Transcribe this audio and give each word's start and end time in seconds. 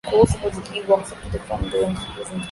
The 0.03 0.09
ghost 0.09 0.31
supposedly 0.31 0.81
walks 0.85 1.11
up 1.11 1.21
to 1.21 1.29
the 1.29 1.37
front 1.37 1.69
door 1.71 1.83
and 1.83 1.93
disappears 1.93 1.93
into 1.93 2.07
the 2.09 2.23
building. 2.23 2.39